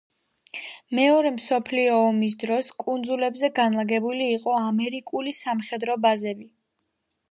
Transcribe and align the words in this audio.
მეორე 0.99 1.31
მსოფლიო 1.35 1.99
ომის 2.07 2.35
დროს 2.45 2.71
კუნძულებზე 2.87 3.53
განლაგებული 3.63 4.33
იყო 4.41 4.59
ამერიკული 4.67 5.39
სამხედრო 5.45 6.05
ბაზები. 6.07 6.55